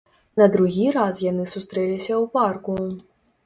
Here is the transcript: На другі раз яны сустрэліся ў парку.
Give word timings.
На 0.41 0.47
другі 0.55 0.87
раз 0.95 1.21
яны 1.27 1.47
сустрэліся 1.53 2.13
ў 2.23 2.25
парку. 2.41 2.83